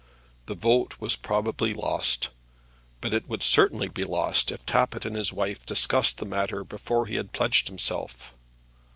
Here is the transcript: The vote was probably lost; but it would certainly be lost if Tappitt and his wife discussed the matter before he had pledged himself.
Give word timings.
The 0.47 0.55
vote 0.55 0.95
was 0.99 1.15
probably 1.15 1.75
lost; 1.75 2.29
but 3.01 3.13
it 3.13 3.29
would 3.29 3.43
certainly 3.43 3.87
be 3.87 4.03
lost 4.03 4.51
if 4.51 4.65
Tappitt 4.65 5.05
and 5.05 5.15
his 5.15 5.31
wife 5.31 5.63
discussed 5.63 6.17
the 6.17 6.25
matter 6.25 6.63
before 6.63 7.05
he 7.05 7.17
had 7.17 7.33
pledged 7.33 7.67
himself. 7.67 8.33